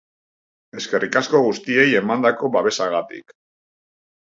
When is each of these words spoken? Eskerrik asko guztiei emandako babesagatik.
Eskerrik 0.79 1.17
asko 1.21 1.41
guztiei 1.49 1.85
emandako 2.01 2.51
babesagatik. 2.57 3.39